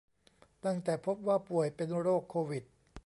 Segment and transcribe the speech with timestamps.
[0.65, 2.63] ตั้งแต่พบว่าป่วยเป็นโรคโควิด